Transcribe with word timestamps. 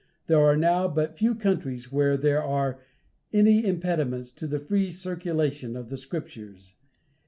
There 0.25 0.39
are 0.39 0.57
now 0.57 0.87
but 0.87 1.15
few 1.19 1.35
countries 1.35 1.91
where 1.91 2.17
there 2.17 2.41
are 2.43 2.79
any 3.31 3.63
impediments 3.63 4.31
to 4.31 4.47
the 4.47 4.57
free 4.57 4.89
circulation 4.91 5.75
of 5.75 5.89
the 5.91 5.97
Scriptures. 5.97 6.73